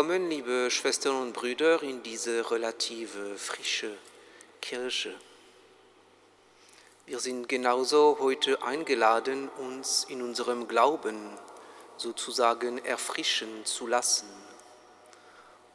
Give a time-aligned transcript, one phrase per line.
[0.00, 3.94] Willkommen, liebe Schwestern und Brüder, in diese relative frische
[4.62, 5.14] Kirche.
[7.04, 11.36] Wir sind genauso heute eingeladen, uns in unserem Glauben
[11.98, 14.26] sozusagen erfrischen zu lassen,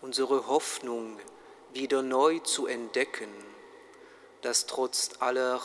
[0.01, 1.19] unsere Hoffnung
[1.71, 3.29] wieder neu zu entdecken,
[4.41, 5.61] dass trotz aller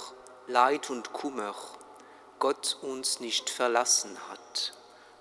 [0.48, 1.55] Leid und Kummer
[2.39, 4.74] Gott uns nicht verlassen hat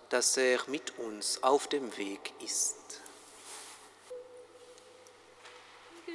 [0.09, 2.78] dass er mit uns auf dem Weg ist.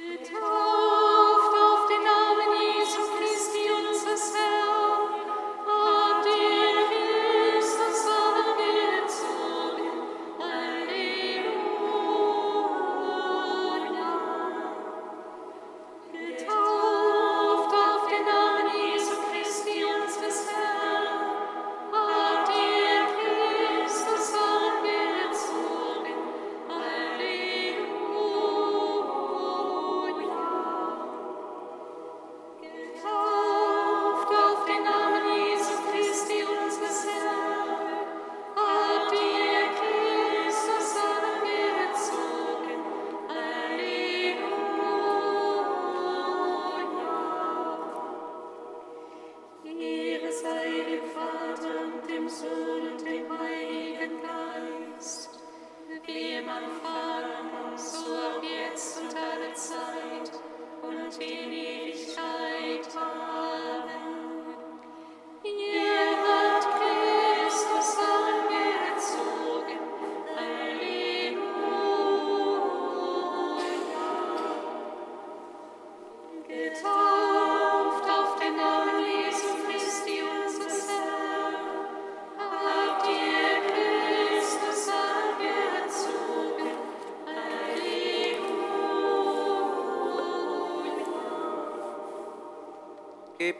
[0.07, 1.04] Getauft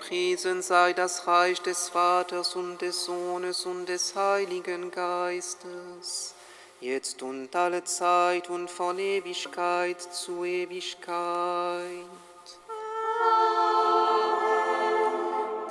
[0.05, 6.35] Gepriesen sei das Reich des Vaters und des Sohnes und des Heiligen Geistes,
[6.79, 11.89] jetzt und alle Zeit und von Ewigkeit zu Ewigkeit.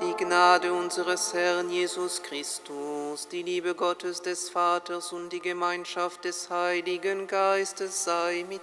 [0.03, 6.50] Die Gnade unseres Herrn Jesus Christus, die Liebe Gottes des Vaters und die Gemeinschaft des
[6.50, 8.62] Heiligen Geistes sei mit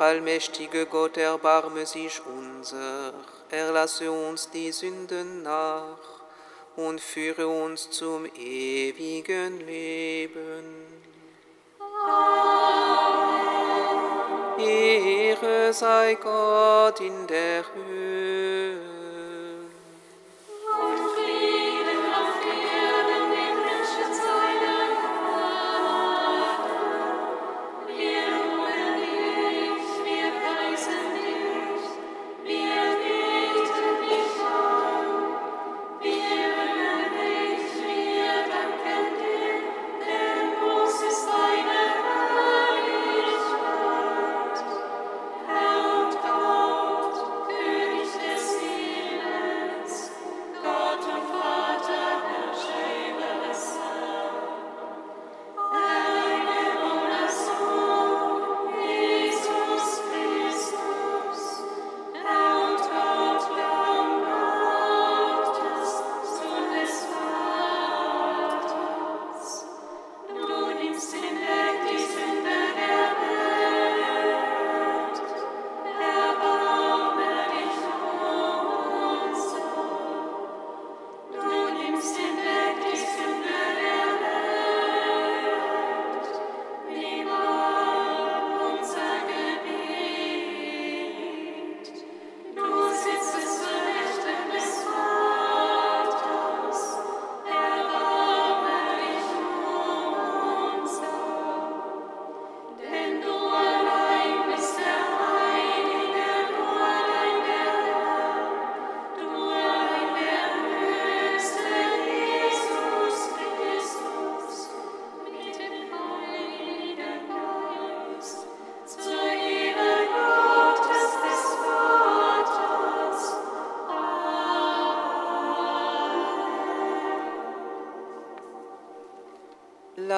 [0.00, 3.12] Allmächtige Gott, erbarme sich unser,
[3.50, 5.98] erlasse uns die Sünden nach
[6.76, 10.90] und führe uns zum ewigen Leben.
[14.58, 18.09] Ehre sei Gott in der Höhe.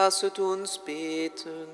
[0.02, 1.68] Lasset uns beten.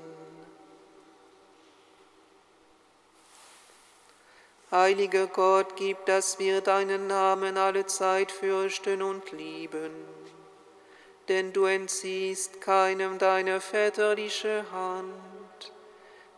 [4.69, 9.89] Heiliger Gott, gib, dass wir deinen Namen alle Zeit fürchten und lieben.
[11.27, 15.73] Denn du entziehst keinem deine väterliche Hand,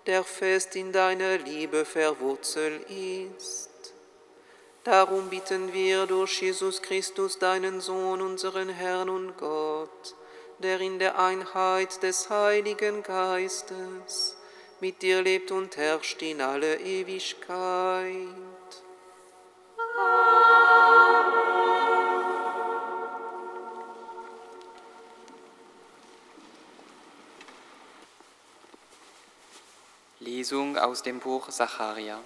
[0.06, 3.94] der fest in deiner Liebe verwurzelt ist.
[4.86, 10.16] Darum bitten wir durch Jesus Christus, deinen Sohn, unseren Herrn und Gott,
[10.62, 14.38] der in der Einheit des Heiligen Geistes
[14.80, 18.28] mit dir lebt und herrscht in alle Ewigkeit.
[30.20, 32.20] Lesung aus dem Buch Sacharja.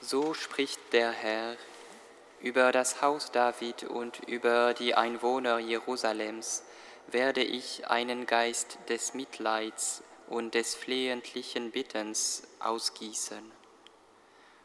[0.00, 1.56] So spricht der Herr
[2.42, 6.64] über das Haus David und über die Einwohner Jerusalems
[7.08, 13.50] werde ich einen Geist des Mitleids und des flehentlichen Bittens ausgießen.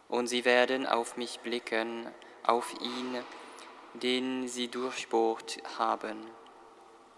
[0.08, 2.08] Und sie werden auf mich blicken,
[2.44, 3.18] auf ihn,
[3.96, 6.18] den sie durchbohrt haben.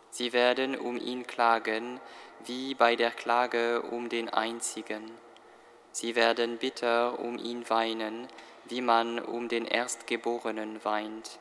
[0.10, 2.00] Sie werden um ihn klagen,
[2.46, 5.12] wie bei der Klage um den Einzigen.
[5.92, 8.28] Sie werden bitter um ihn weinen,
[8.70, 11.40] wie man um den Erstgeborenen weint.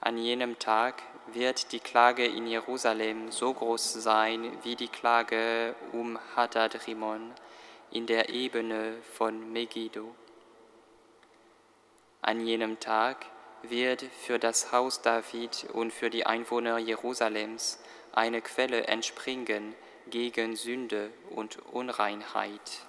[0.00, 1.02] An jenem Tag
[1.32, 7.32] wird die Klage in Jerusalem so groß sein wie die Klage um Hadad-Rimon
[7.92, 10.14] in der Ebene von Megiddo.
[12.20, 13.26] An jenem Tag
[13.62, 17.78] wird für das Haus David und für die Einwohner Jerusalems
[18.12, 19.74] eine Quelle entspringen
[20.08, 22.82] gegen Sünde und Unreinheit.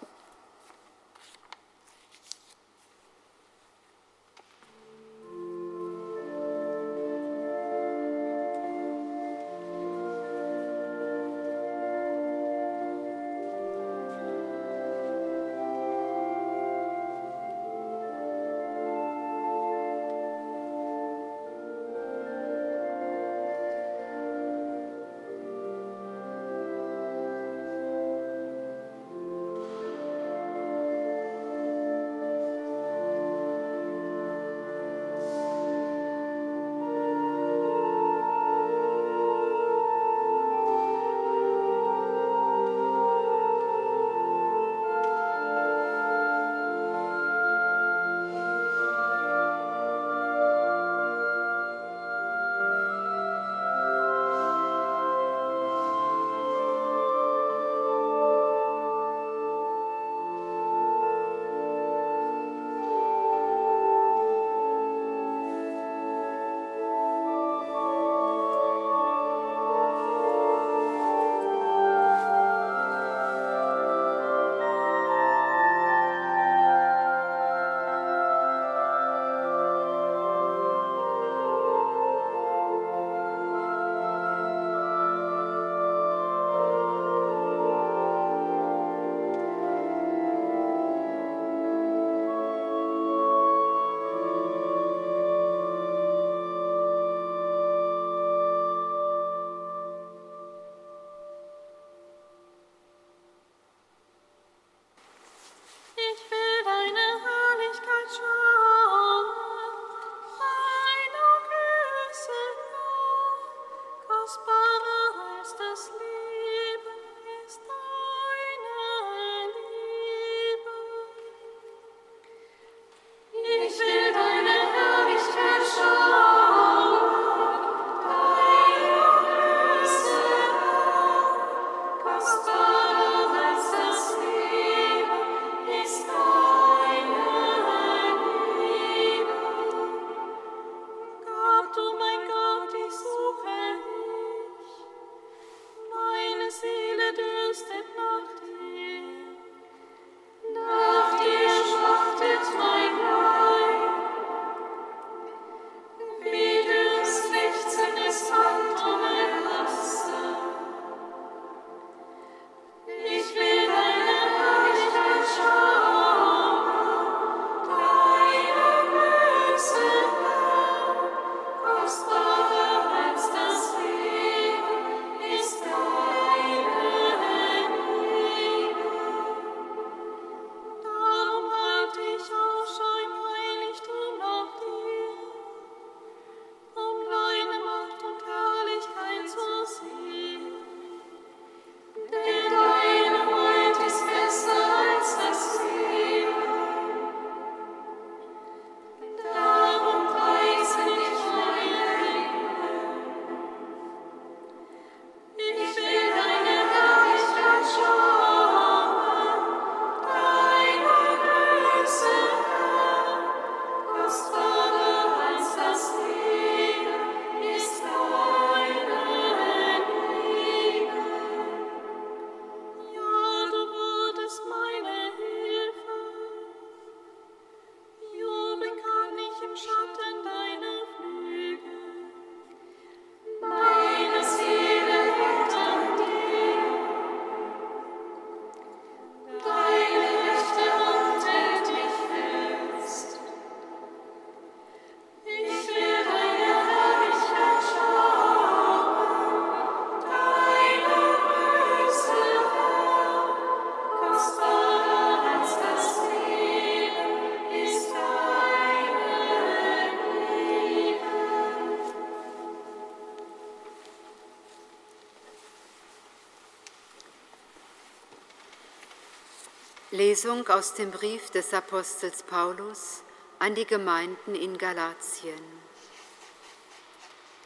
[270.14, 273.02] Lesung aus dem Brief des Apostels Paulus
[273.40, 275.42] an die Gemeinden in Galatien.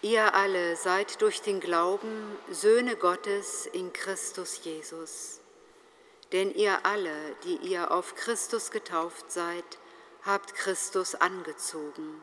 [0.02, 5.40] Ihr alle seid durch den Glauben Söhne Gottes in Christus Jesus.
[6.34, 9.80] Denn ihr alle, die ihr auf Christus getauft seid,
[10.24, 12.22] habt Christus angezogen.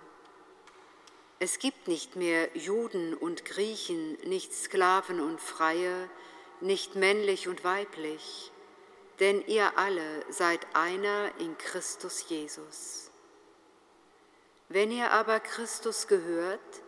[1.38, 6.10] Es gibt nicht mehr Juden und Griechen, nicht Sklaven und Freie,
[6.60, 8.52] nicht männlich und weiblich,
[9.21, 13.11] denn ihr alle seid einer in Christus Jesus.
[14.68, 16.83] Wenn ihr aber Christus gehört,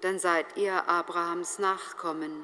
[0.00, 2.42] dann seid ihr Abrahams Nachkommen,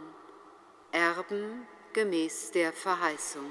[0.93, 3.51] Erben gemäß der Verheißung.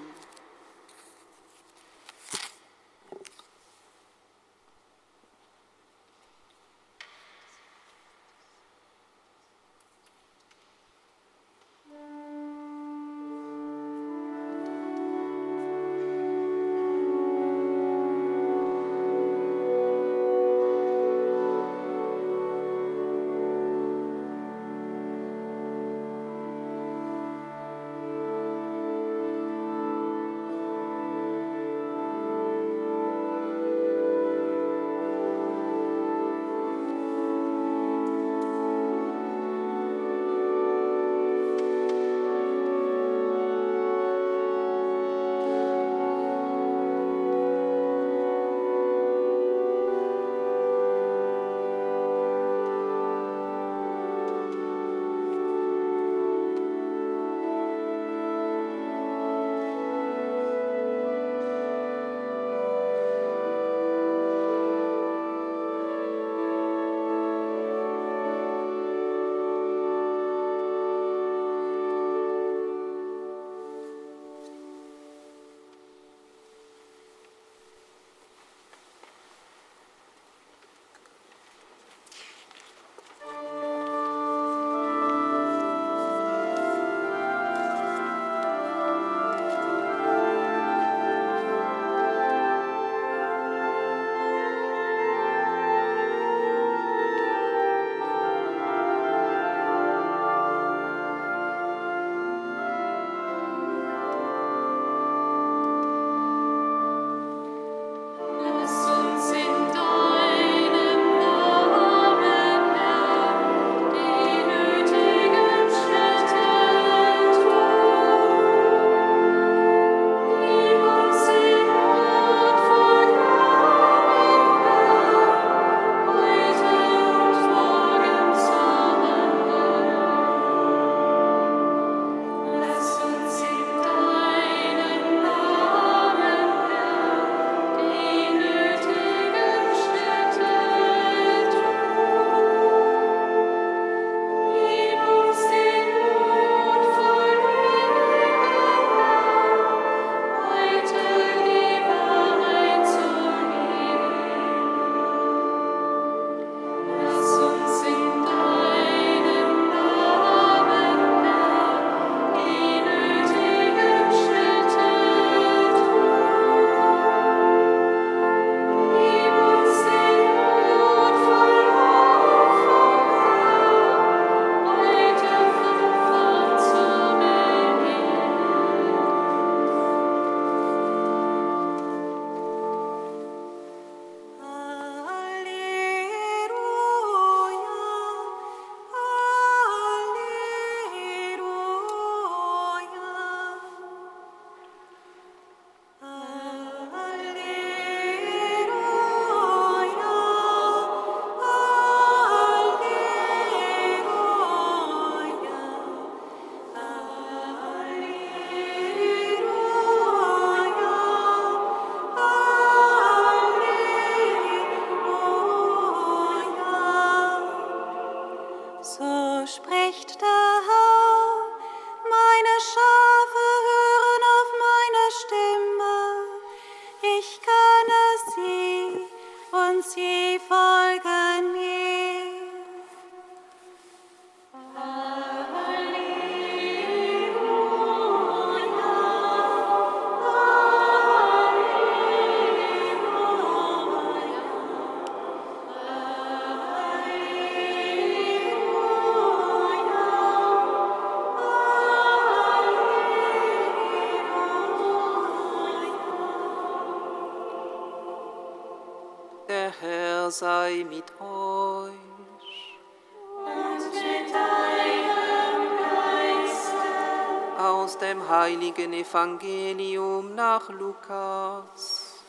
[267.88, 272.22] Aus dem heiligen Evangelium nach Lukas.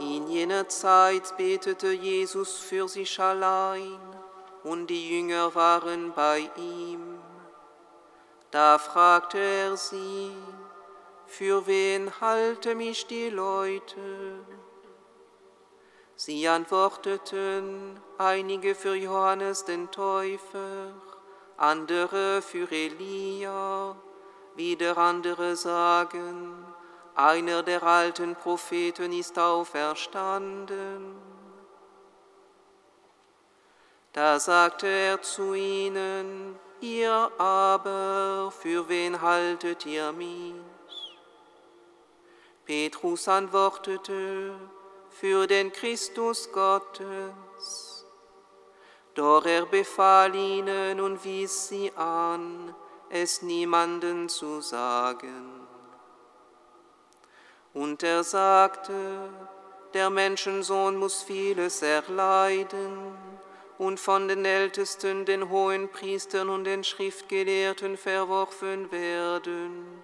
[0.00, 3.98] In jener Zeit betete Jesus für sich allein,
[4.64, 7.18] und die Jünger waren bei ihm.
[8.50, 10.30] Da fragte er sie,
[11.24, 14.59] für wen halte mich die Leute?
[16.22, 20.92] Sie antworteten, einige für Johannes den Täufer,
[21.56, 23.96] andere für Elia,
[24.54, 26.62] wieder andere sagen,
[27.14, 31.14] einer der alten Propheten ist auferstanden.
[34.12, 40.54] Da sagte er zu ihnen, ihr aber, für wen haltet ihr mich?
[42.66, 44.52] Petrus antwortete,
[45.20, 48.06] für den Christus Gottes.
[49.14, 52.74] Doch er befahl ihnen und wies sie an,
[53.10, 55.66] es niemanden zu sagen.
[57.74, 58.94] Und er sagte,
[59.92, 63.14] der Menschensohn muss vieles erleiden
[63.76, 70.02] und von den Ältesten, den hohen Priestern und den Schriftgelehrten verworfen werden.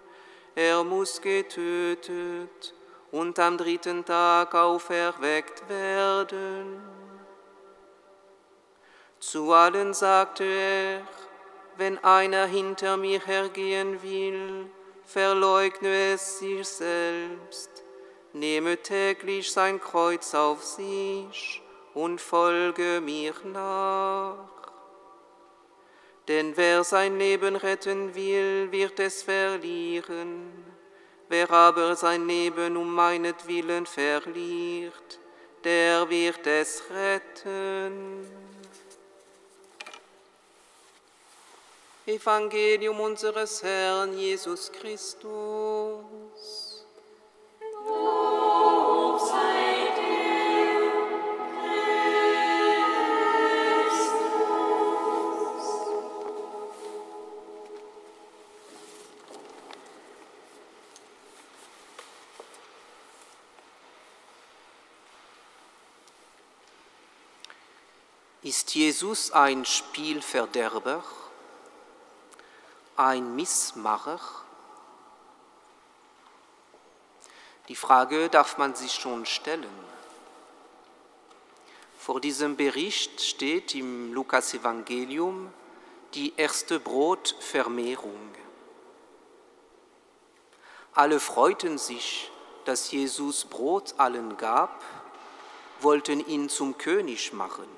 [0.54, 2.75] Er muss getötet
[3.16, 6.82] und am dritten Tag auferweckt werden.
[9.18, 11.00] Zu allen sagte er,
[11.78, 14.70] wenn einer hinter mir hergehen will,
[15.06, 17.70] verleugne es sich selbst,
[18.34, 21.62] nehme täglich sein Kreuz auf sich
[21.94, 24.36] und folge mir nach.
[26.28, 30.65] Denn wer sein Leben retten will, wird es verlieren.
[31.28, 35.18] Wer aber sein Leben um meinetwillen verliert,
[35.64, 38.26] der wird es retten.
[42.06, 46.65] Evangelium unseres Herrn Jesus Christus.
[68.76, 71.02] Jesus ein Spielverderber,
[72.94, 74.20] ein Missmacher?
[77.68, 79.72] Die Frage darf man sich schon stellen.
[81.98, 85.50] Vor diesem Bericht steht im Lukas-Evangelium
[86.12, 88.34] die erste Brotvermehrung.
[90.92, 92.30] Alle freuten sich,
[92.66, 94.84] dass Jesus Brot allen gab,
[95.80, 97.75] wollten ihn zum König machen.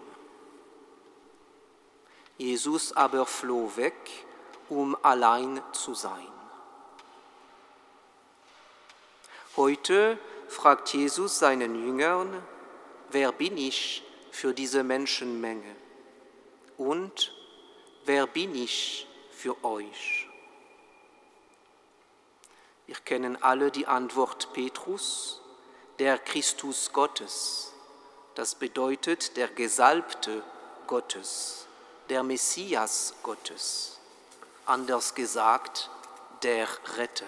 [2.39, 3.95] Jesus aber floh weg,
[4.69, 6.29] um allein zu sein.
[9.57, 12.43] Heute fragt Jesus seinen Jüngern,
[13.11, 15.77] wer bin ich für diese Menschenmenge?
[16.77, 17.35] Und
[18.05, 20.29] wer bin ich für euch?
[22.87, 25.43] Wir kennen alle die Antwort Petrus,
[25.99, 27.73] der Christus Gottes.
[28.35, 30.43] Das bedeutet der Gesalbte
[30.87, 31.67] Gottes,
[32.09, 33.99] der Messias Gottes.
[34.67, 35.91] Anders gesagt,
[36.43, 37.27] der Retter.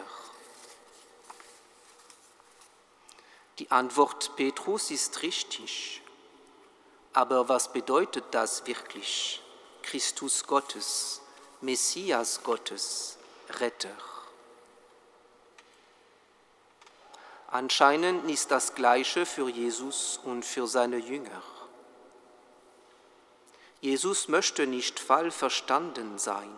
[3.59, 6.03] Die Antwort Petrus ist richtig.
[7.13, 9.43] Aber was bedeutet das wirklich?
[9.83, 11.21] Christus Gottes,
[11.61, 13.19] Messias Gottes,
[13.59, 13.97] Retter.
[17.49, 21.43] Anscheinend ist das Gleiche für Jesus und für seine Jünger.
[23.81, 26.55] Jesus möchte nicht falsch verstanden sein.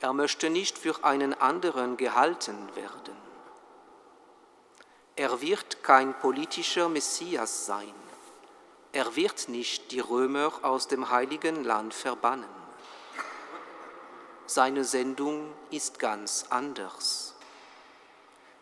[0.00, 3.16] Er möchte nicht für einen anderen gehalten werden.
[5.16, 7.94] Er wird kein politischer Messias sein.
[8.92, 12.48] Er wird nicht die Römer aus dem heiligen Land verbannen.
[14.46, 17.34] Seine Sendung ist ganz anders.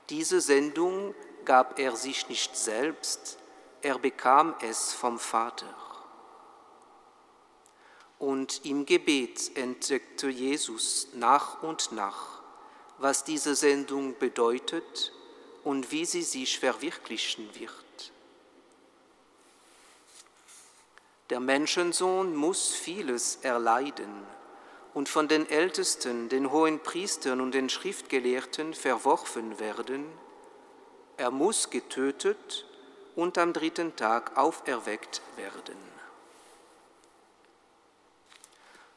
[0.08, 3.38] Diese Sendung gab er sich nicht selbst,
[3.82, 5.81] er bekam es vom Vater.
[8.22, 12.40] Und im Gebet entdeckte Jesus nach und nach,
[12.98, 15.12] was diese Sendung bedeutet
[15.64, 18.12] und wie sie sich verwirklichen wird.
[21.30, 24.24] Der Menschensohn muss vieles erleiden
[24.94, 30.04] und von den Ältesten, den hohen Priestern und den Schriftgelehrten verworfen werden,
[31.16, 32.68] er muss getötet
[33.16, 35.91] und am dritten Tag auferweckt werden.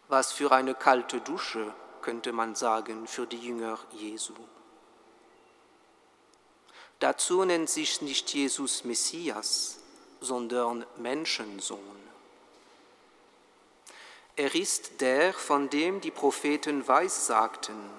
[0.08, 4.34] Was für eine kalte Dusche, könnte man sagen, für die Jünger Jesu.
[7.00, 9.80] Dazu nennt sich nicht Jesus Messias,
[10.22, 11.80] sondern Menschensohn.
[14.38, 17.90] Er ist der, von dem die Propheten weissagten,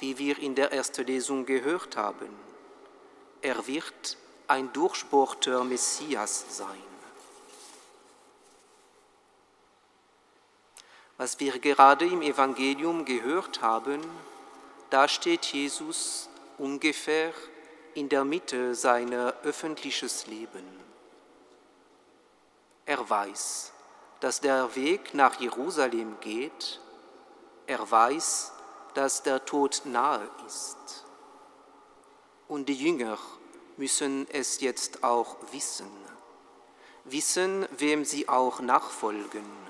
[0.00, 2.28] wie wir in der ersten Lesung gehört haben.
[3.42, 4.16] Er wird
[4.48, 6.87] ein durchbohrter Messias sein.
[11.18, 14.00] Was wir gerade im Evangelium gehört haben,
[14.88, 16.28] da steht Jesus
[16.58, 17.32] ungefähr
[17.94, 20.62] in der Mitte seiner öffentliches Leben.
[22.86, 23.72] Er weiß,
[24.20, 26.80] dass der Weg nach Jerusalem geht.
[27.66, 28.52] Er weiß,
[28.94, 31.04] dass der Tod nahe ist.
[32.46, 33.18] Und die Jünger
[33.76, 35.90] müssen es jetzt auch wissen.
[37.04, 39.67] Wissen, wem sie auch nachfolgen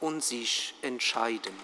[0.00, 1.54] und sich entscheiden.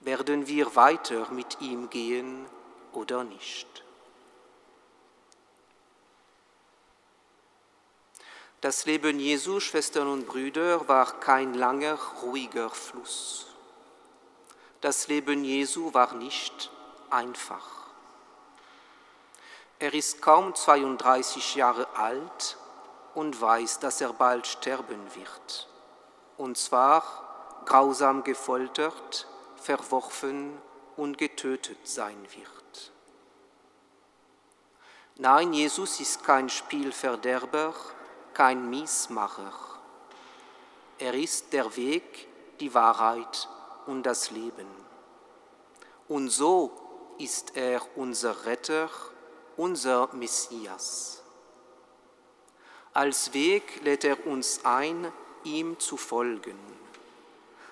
[0.00, 2.46] Werden wir weiter mit ihm gehen
[2.92, 3.82] oder nicht?
[8.60, 13.46] Das Leben Jesu, Schwestern und Brüder, war kein langer, ruhiger Fluss.
[14.80, 16.70] Das Leben Jesu war nicht
[17.10, 17.82] einfach.
[19.80, 22.56] Er ist kaum 32 Jahre alt
[23.14, 25.68] und weiß, dass er bald sterben wird.
[26.36, 30.58] Und zwar grausam gefoltert, verworfen
[30.96, 32.92] und getötet sein wird.
[35.16, 37.74] Nein, Jesus ist kein Spielverderber,
[38.34, 39.52] kein Miesmacher.
[40.98, 42.28] Er ist der Weg,
[42.60, 43.48] die Wahrheit
[43.86, 44.66] und das Leben.
[46.08, 46.70] Und so
[47.18, 48.88] ist er unser Retter,
[49.56, 51.22] unser Messias.
[52.92, 55.12] Als Weg lädt er uns ein,
[55.44, 56.58] ihm zu folgen,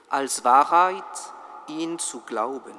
[0.09, 1.05] als Wahrheit
[1.69, 2.75] ihn zu glauben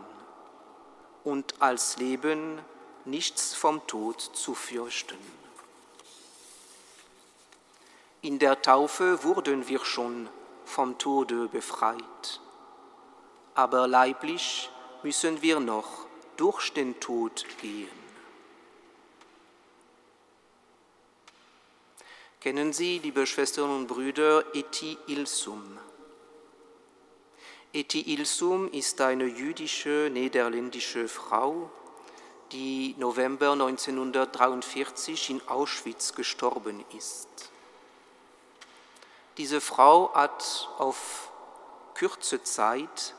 [1.24, 2.60] und als Leben
[3.06, 5.18] nichts vom Tod zu fürchten.
[8.22, 10.30] In der Taufe wurden wir schon
[10.66, 12.40] vom Tode befreit,
[13.56, 14.70] aber leiblich
[15.04, 16.06] müssen wir noch
[16.38, 18.01] durch den Tod gehen.
[22.42, 25.78] Kennen Sie, liebe Schwestern und Brüder, Eti Ilsum?
[27.72, 31.70] Eti Ilsum ist eine jüdische niederländische Frau,
[32.52, 37.30] die November 1943 in Auschwitz gestorben ist.
[39.38, 41.32] Diese Frau hat auf
[41.96, 43.14] kurze Zeit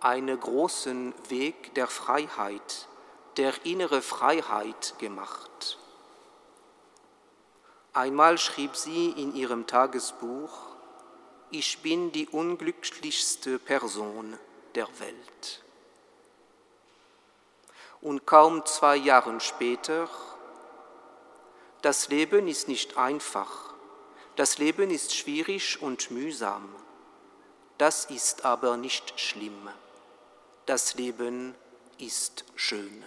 [0.00, 2.88] einen großen Weg der Freiheit,
[3.36, 5.78] der innere Freiheit gemacht.
[7.96, 10.52] Einmal schrieb sie in ihrem Tagesbuch,
[11.50, 14.38] ich bin die unglücklichste Person
[14.74, 15.64] der Welt.
[18.02, 20.10] Und kaum zwei Jahre später,
[21.80, 23.72] das Leben ist nicht einfach,
[24.34, 26.68] das Leben ist schwierig und mühsam.
[27.78, 29.70] Das ist aber nicht schlimm.
[30.66, 31.54] Das Leben
[31.96, 33.02] ist schön.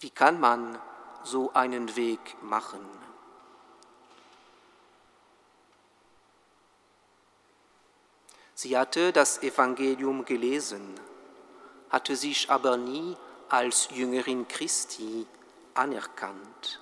[0.00, 0.80] Wie kann man
[1.24, 2.80] so einen Weg machen?
[8.54, 10.98] Sie hatte das Evangelium gelesen,
[11.90, 13.16] hatte sich aber nie
[13.50, 15.26] als Jüngerin Christi
[15.74, 16.80] anerkannt.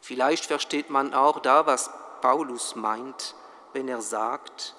[0.00, 1.90] Vielleicht versteht man auch da, was
[2.22, 3.34] Paulus meint,
[3.72, 4.74] wenn er sagt,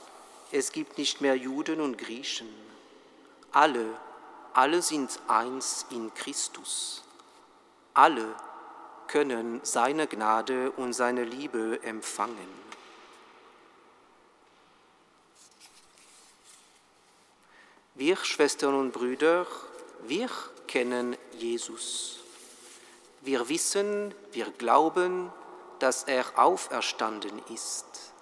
[0.51, 2.49] es gibt nicht mehr Juden und Griechen.
[3.51, 3.85] Alle,
[4.53, 7.03] alle sind eins in Christus.
[7.97, 8.35] Alle
[9.07, 12.47] können seine Gnade und seine Liebe empfangen.
[17.95, 19.47] Wir, Schwestern und Brüder,
[20.03, 20.29] wir
[20.67, 22.19] kennen Jesus.
[23.21, 25.33] Wir wissen, wir glauben,
[25.79, 28.13] dass er auferstanden ist.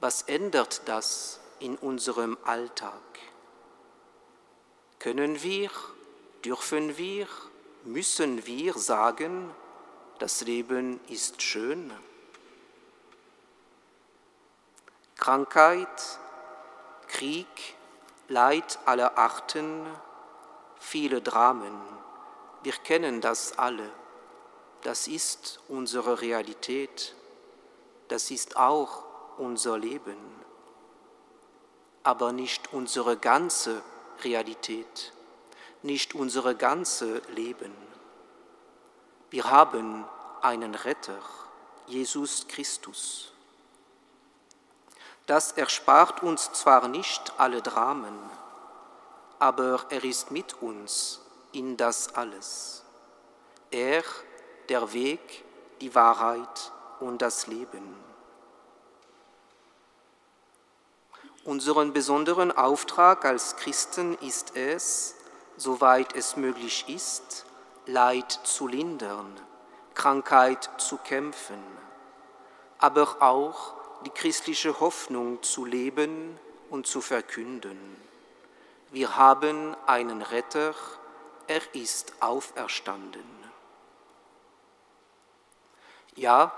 [0.00, 3.02] Was ändert das in unserem Alltag?
[4.98, 5.68] Können wir,
[6.42, 7.28] dürfen wir,
[7.84, 9.50] müssen wir sagen,
[10.18, 11.92] das Leben ist schön?
[15.16, 16.18] Krankheit,
[17.08, 17.46] Krieg,
[18.28, 19.86] Leid aller Arten,
[20.78, 22.02] viele Dramen
[22.62, 23.90] wir kennen das alle.
[24.82, 27.14] Das ist unsere Realität.
[28.08, 29.04] das ist auch
[29.38, 30.18] unser Leben,
[32.02, 33.80] aber nicht unsere ganze
[34.22, 35.14] Realität,
[35.82, 37.72] nicht unsere ganze Leben.
[39.30, 40.04] Wir haben
[40.40, 41.18] einen Retter,
[41.86, 43.32] Jesus Christus.
[45.26, 48.18] Das erspart uns zwar nicht alle Dramen,
[49.38, 51.20] aber er ist mit uns
[51.52, 52.84] in das alles.
[53.70, 54.02] Er,
[54.68, 55.44] der Weg,
[55.80, 57.96] die Wahrheit und das Leben.
[61.44, 65.16] Unseren besonderen Auftrag als Christen ist es,
[65.56, 67.46] soweit es möglich ist,
[67.86, 69.38] Leid zu lindern,
[69.94, 71.62] Krankheit zu kämpfen,
[72.78, 76.38] aber auch die christliche Hoffnung zu leben
[76.70, 77.78] und zu verkünden.
[78.90, 80.74] Wir haben einen Retter,
[81.46, 83.24] er ist auferstanden.
[86.14, 86.52] Ja,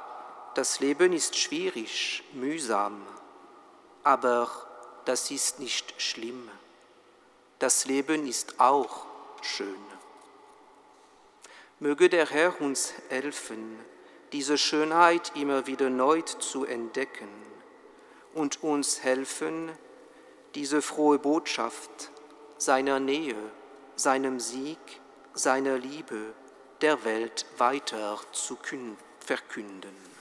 [0.55, 3.07] das Leben ist schwierig, mühsam,
[4.03, 4.49] aber
[5.05, 6.51] das ist nicht schlimm.
[7.65, 9.07] Das Leben ist auch
[9.41, 9.83] schön.
[11.81, 13.79] Möge der Herr uns helfen,
[14.35, 17.31] diese Schönheit immer wieder neu zu entdecken
[18.35, 19.73] und uns helfen,
[20.55, 22.11] diese frohe Botschaft
[22.59, 23.51] seiner Nähe,
[23.97, 25.01] seinem Sieg,
[25.33, 26.35] seiner Liebe
[26.83, 28.59] der Welt weiter zu
[29.21, 30.14] verkünden.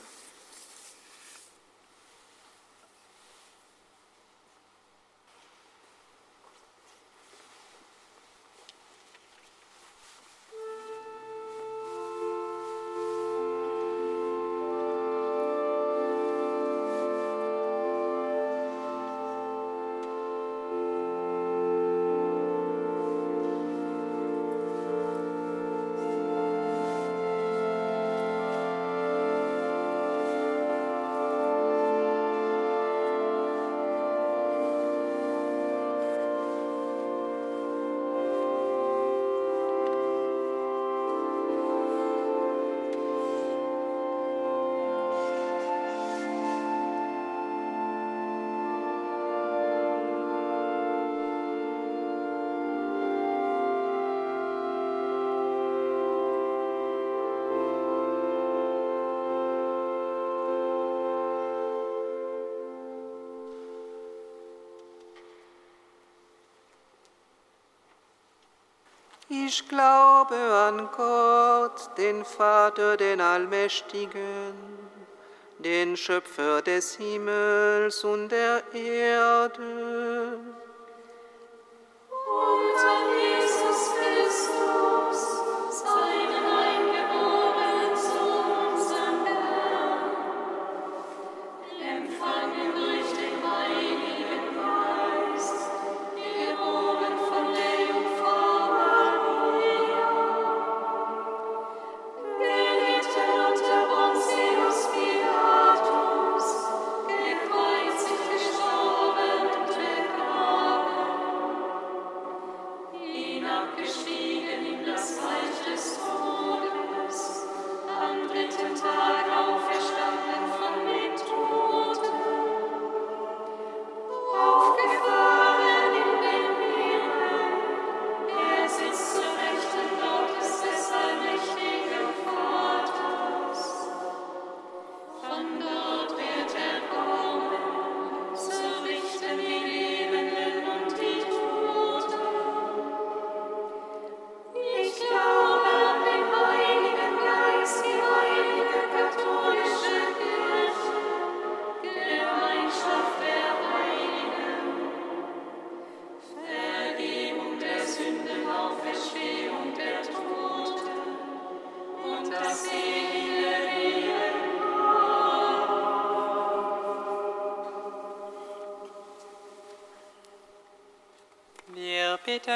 [69.35, 74.53] Ich glaube an Gott, den Vater, den Allmächtigen,
[75.57, 80.37] den Schöpfer des Himmels und der Erde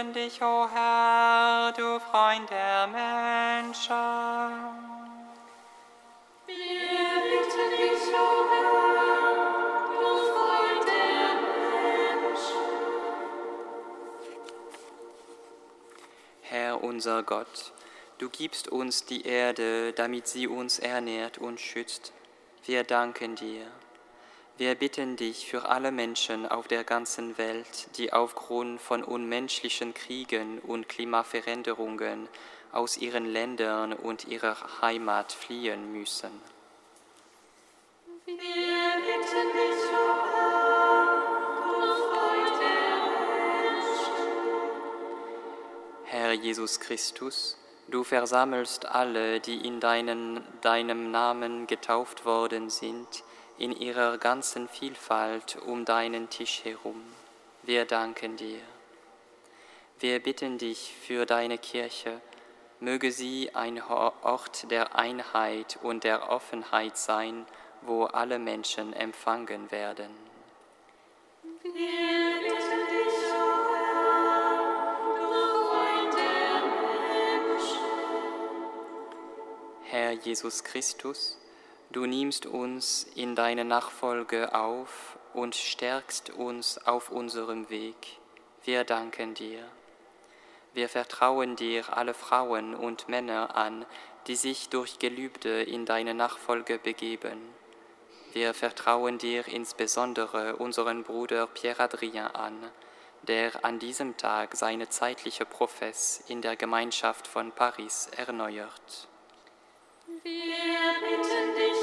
[0.07, 3.93] bitten dich, o oh Herr, du Freund der Menschen.
[6.45, 11.27] Wir bitten dich, o oh Herr, du Freund der
[12.25, 12.67] Menschen.
[16.41, 17.73] Herr unser Gott,
[18.17, 22.13] du gibst uns die Erde, damit sie uns ernährt und schützt.
[22.65, 23.65] Wir danken dir.
[24.57, 30.57] Wir bitten dich für alle Menschen auf der ganzen Welt, die aufgrund von unmenschlichen Kriegen
[30.57, 32.27] und Klimaveränderungen
[32.71, 36.31] aus ihren Ländern und ihrer Heimat fliehen müssen.
[38.25, 39.91] Wir bitten dich,
[43.59, 44.07] Menschen.
[46.05, 53.23] Herr Jesus Christus, du versammelst alle, die in deinen, deinem Namen getauft worden sind,
[53.57, 57.01] in ihrer ganzen Vielfalt um deinen Tisch herum.
[57.63, 58.61] Wir danken dir.
[59.99, 62.21] Wir bitten dich für deine Kirche,
[62.79, 67.47] möge sie ein Ort der Einheit und der Offenheit sein,
[67.81, 70.11] wo alle Menschen empfangen werden.
[71.63, 74.59] Wir bitten dich, o Herr,
[75.15, 75.31] du
[75.65, 76.61] Freund der
[77.49, 77.87] Menschen.
[79.83, 81.39] Herr Jesus Christus,
[81.91, 88.17] du nimmst uns in deine Nachfolge auf und stärkst uns auf unserem Weg.
[88.63, 89.63] Wir danken dir.
[90.73, 93.85] Wir vertrauen dir alle Frauen und Männer an,
[94.27, 97.39] die sich durch Gelübde in deine Nachfolge begeben.
[98.33, 102.69] Wir vertrauen dir insbesondere unseren Bruder Pierre Adrien an,
[103.23, 109.07] der an diesem Tag seine zeitliche Profess in der Gemeinschaft von Paris erneuert.
[110.23, 111.76] Wir bitten dich,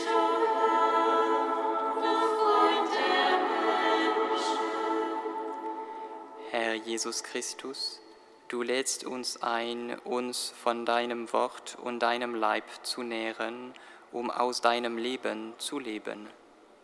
[6.57, 8.01] Herr Jesus Christus,
[8.47, 13.75] du lädst uns ein, uns von deinem Wort und deinem Leib zu nähren,
[14.13, 16.31] um aus deinem Leben zu leben.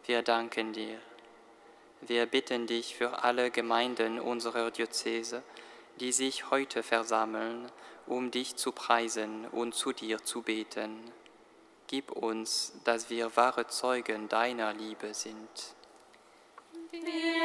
[0.06, 0.98] Wir danken dir.
[2.00, 5.44] Wir bitten dich für alle Gemeinden unserer Diözese,
[6.00, 7.70] die sich heute versammeln,
[8.08, 10.98] um dich zu preisen und zu dir zu beten.
[11.86, 15.76] Gib uns, dass wir wahre Zeugen deiner Liebe sind.
[16.90, 17.39] Wir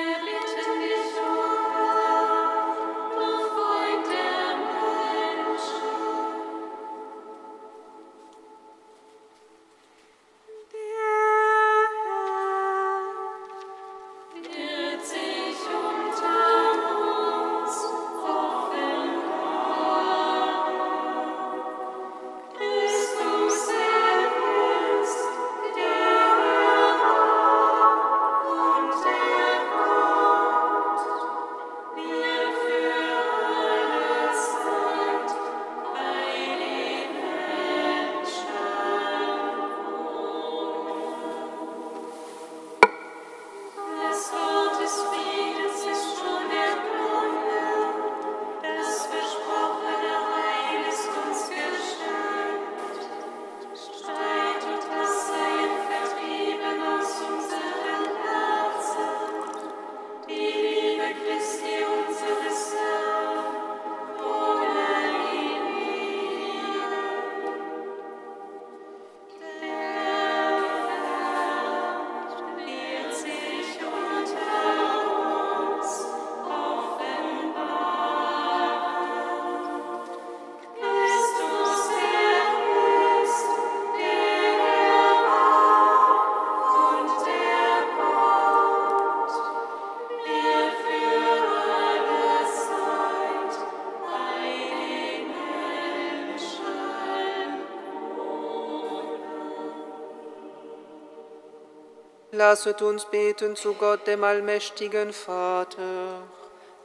[102.55, 106.21] Lasset uns beten zu Gott, dem allmächtigen Vater,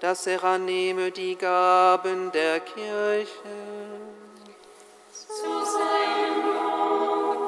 [0.01, 3.29] dass er annehme die Gaben der Kirche.
[5.13, 7.39] zu seinem Lob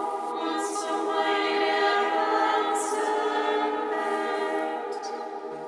[0.41, 2.03] und zum Heil der
[2.63, 3.11] ganzen
[3.91, 5.05] Welt.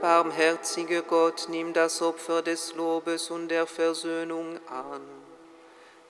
[0.00, 5.02] Barmherziger Gott, nimm das Opfer des Lobes und der Versöhnung an.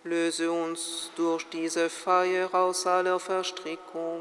[0.02, 4.13] Löse uns durch diese Feier aus aller Verstrickung,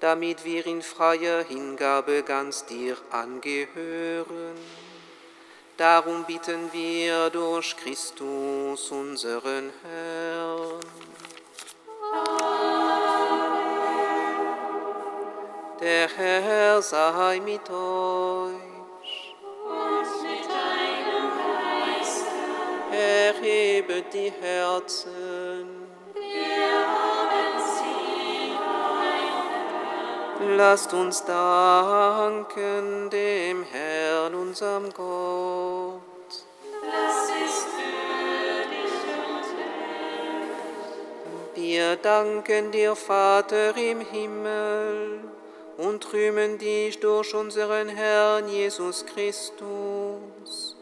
[0.00, 4.56] damit wir in freier Hingabe ganz dir angehören.
[5.76, 10.80] Darum bitten wir durch Christus, unseren Herrn.
[15.80, 19.34] Der Herr sei mit euch.
[19.64, 21.30] Und mit deinem
[21.96, 25.59] Geiste, Erhebet die Herzen.
[30.42, 36.00] Lasst uns danken dem Herrn, unserem Gott.
[36.80, 38.90] Das ist würdig
[39.26, 41.56] und recht.
[41.56, 45.20] Wir danken dir, Vater im Himmel,
[45.76, 50.74] und rühmen dich durch unseren Herrn Jesus Christus.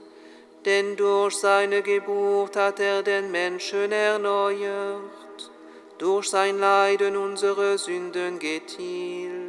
[0.65, 5.51] Denn durch seine Geburt hat er den Menschen erneuert,
[5.99, 9.48] durch sein Leiden unsere Sünden getilgt.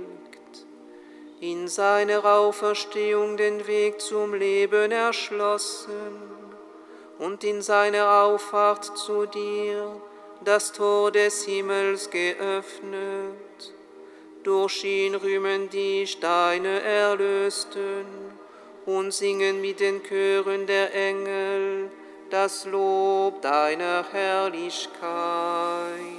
[1.41, 6.19] In seiner Auferstehung den Weg zum Leben erschlossen
[7.17, 10.01] und in seiner Auffahrt zu dir
[10.43, 13.73] das Tor des Himmels geöffnet.
[14.43, 18.05] Durch ihn rühmen die Steine Erlösten
[18.85, 21.89] und singen mit den Chören der Engel
[22.29, 26.18] das Lob deiner Herrlichkeit.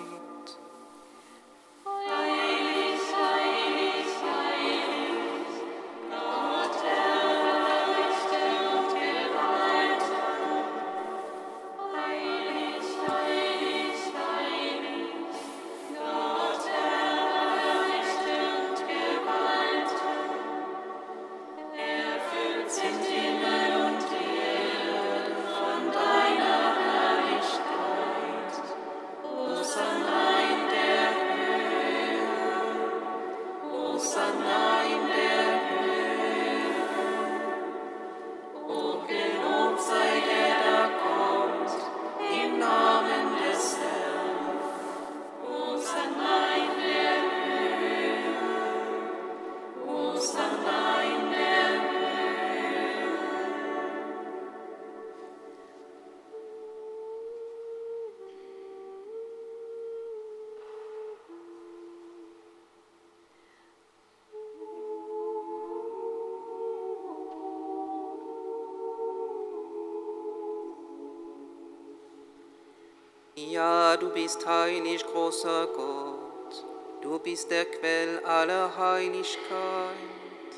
[74.30, 76.64] Bist heilig, großer Gott,
[77.02, 80.52] du bist der Quell aller Heiligkeit.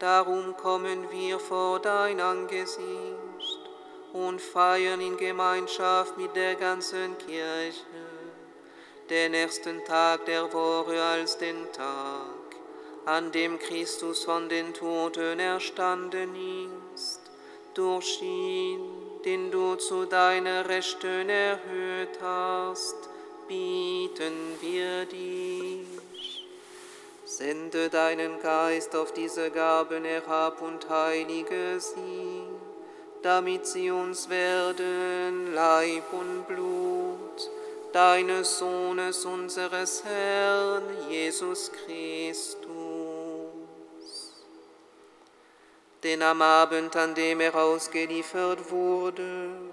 [0.00, 3.70] Darum kommen wir vor dein Angesicht
[4.12, 7.84] und feiern in Gemeinschaft mit der ganzen Kirche
[9.08, 12.56] den ersten Tag der Woche als den Tag,
[13.04, 16.34] an dem Christus von den Toten erstanden
[16.92, 17.20] ist,
[17.72, 18.80] durch ihn,
[19.24, 21.85] den du zu deiner Rechten erhöht
[22.20, 22.96] hast,
[23.48, 26.46] bieten wir dich.
[27.24, 32.42] Sende deinen Geist auf diese Gaben herab und heilige sie,
[33.22, 37.50] damit sie uns werden Leib und Blut
[37.92, 42.66] deines Sohnes, unseres Herrn, Jesus Christus.
[46.02, 49.65] Denn am Abend, an dem er ausgeliefert wurde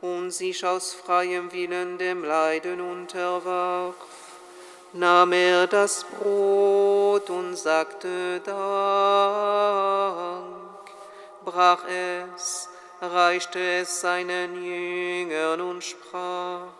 [0.00, 3.94] und sich aus freiem Willen dem Leiden unterwarf,
[4.92, 8.56] nahm er das Brot und sagte Dank,
[11.44, 12.68] brach es,
[13.00, 16.72] reichte es seinen Jüngern und sprach,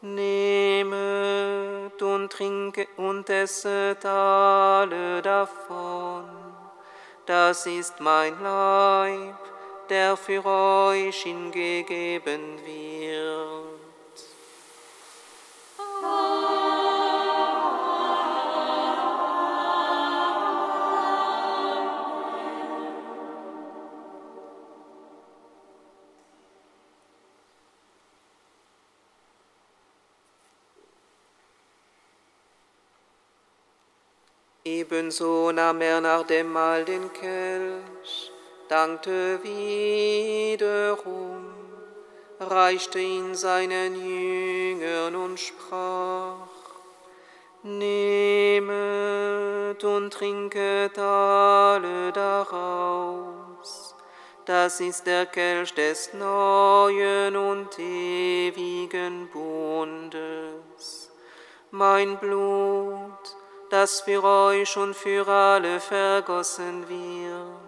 [0.00, 0.98] Nehmet
[2.00, 6.24] und trinket und esset alle davon.
[7.26, 9.34] Das ist mein Leib,
[9.88, 13.78] der für euch hingegeben wird.
[34.68, 38.30] Ebenso nahm er nach dem Mahl den Kelch,
[38.68, 41.46] dankte wiederum,
[42.40, 46.48] reichte ihn seinen Jüngern und sprach,
[47.64, 48.72] Nehmet
[49.82, 53.96] und trinket alle daraus.
[54.44, 61.10] Das ist der Kelch des neuen und ewigen Bundes.
[61.70, 63.36] Mein Blut,
[63.68, 67.67] das für euch und für alle vergossen wird,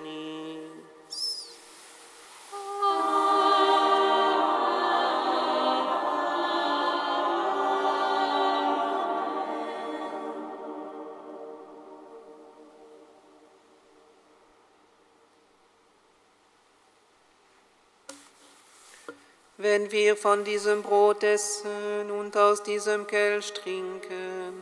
[19.61, 24.59] Wenn wir von diesem Brot essen und aus diesem Kelch trinken,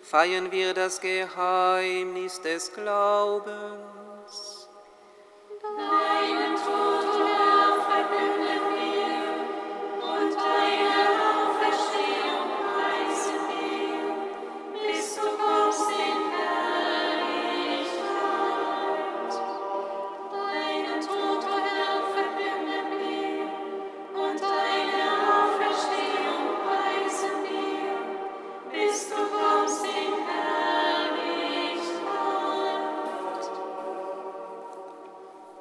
[0.00, 3.99] feiern wir das Geheimnis des Glaubens.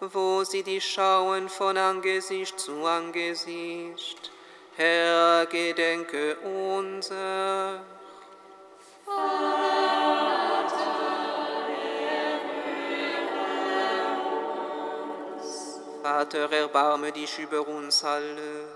[0.00, 4.30] wo sie dich schauen von Angesicht zu Angesicht.
[4.76, 7.80] Herr, gedenke unser.
[16.02, 18.68] Vater, erbarme dich über uns alle,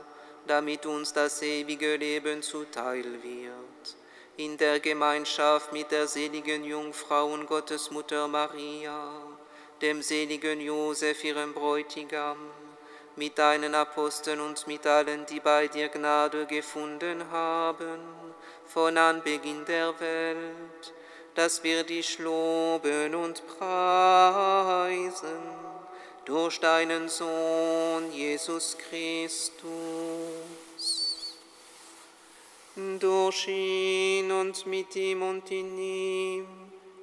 [0.46, 3.96] damit uns das ewige Leben zuteil wird.
[4.36, 9.37] In der Gemeinschaft mit der seligen Jungfrau und Gottesmutter Maria,
[9.80, 12.38] dem seligen Josef, ihrem Bräutigam,
[13.16, 17.98] mit deinen Aposteln und mit allen, die bei dir Gnade gefunden haben,
[18.66, 20.92] von Anbeginn der Welt,
[21.34, 25.38] dass wir dich loben und preisen
[26.24, 29.62] durch deinen Sohn Jesus Christus.
[33.00, 36.67] Durch ihn und mit ihm und in ihm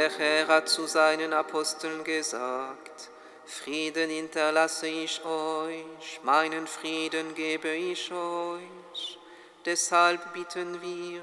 [0.00, 3.10] Der Herr hat zu seinen Aposteln gesagt,
[3.44, 9.18] Frieden hinterlasse ich euch, meinen Frieden gebe ich euch.
[9.66, 11.22] Deshalb bitten wir,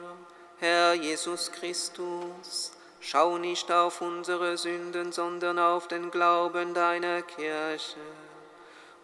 [0.60, 7.98] Herr Jesus Christus, schau nicht auf unsere Sünden, sondern auf den Glauben deiner Kirche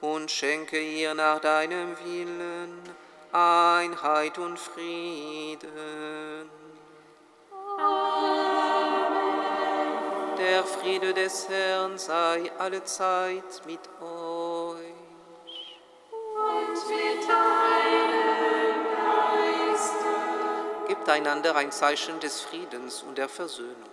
[0.01, 2.79] und schenke ihr nach deinem Willen
[3.31, 6.51] Einheit und Frieden.
[10.43, 14.93] Der Friede des Herrn sei allezeit mit euch.
[16.35, 18.83] Und mit deinem
[19.71, 20.05] Geiste.
[20.89, 23.92] Gebt einander ein Zeichen des Friedens und der Versöhnung.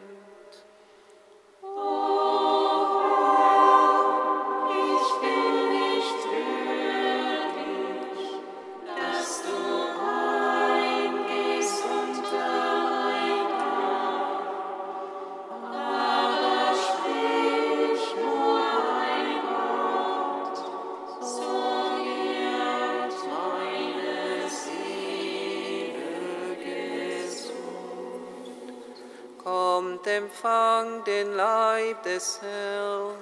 [32.21, 33.15] Des Herrn.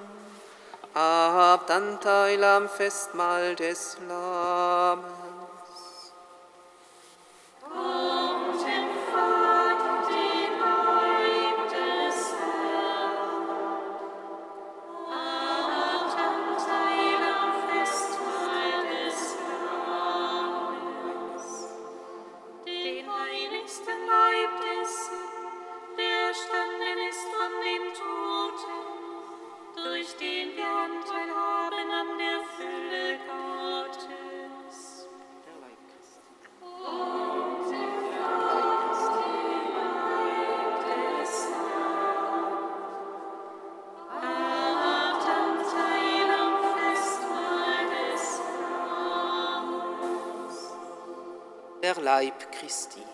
[0.94, 4.19] Habt Anteil am Festmahl des Lammes.
[52.70, 53.09] Christi.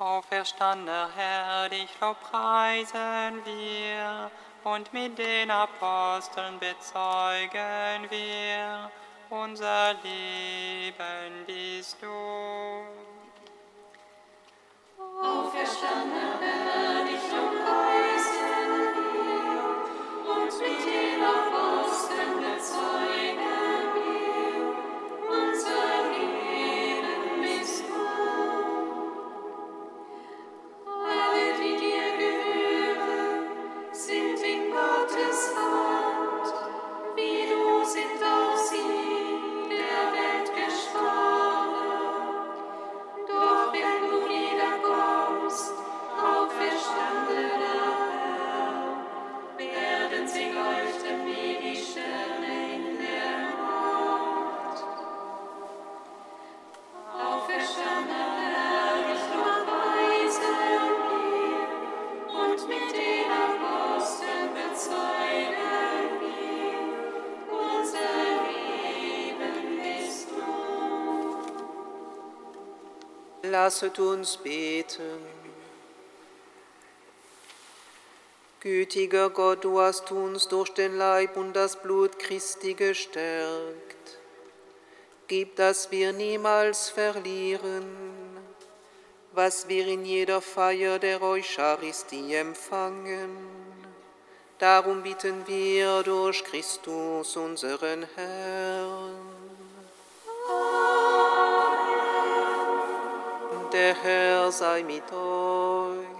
[0.00, 4.30] Auferstandener Herr, dich lobpreisen wir
[4.62, 8.92] und mit den Aposteln bezeugen wir,
[9.28, 12.37] unser Leben bist du.
[73.68, 75.20] Lasset uns beten.
[78.60, 84.18] Gütiger Gott, du hast uns durch den Leib und das Blut Christi gestärkt.
[85.26, 87.84] Gib, dass wir niemals verlieren,
[89.32, 93.36] was wir in jeder Feier der Eucharistie empfangen.
[94.58, 99.07] Darum bitten wir durch Christus, unseren Herrn.
[103.78, 106.18] Der Herr sei mit euch.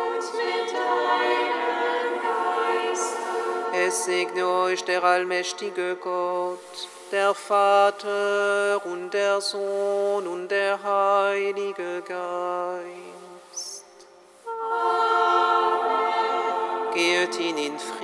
[0.00, 3.16] Und mit deinem Geist,
[3.72, 13.86] Es segne euch der allmächtige Gott, der Vater und der Sohn und der Heilige Geist.
[16.92, 17.95] Geht ihn in Frieden.